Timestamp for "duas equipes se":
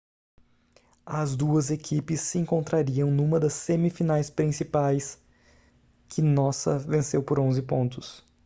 1.35-2.39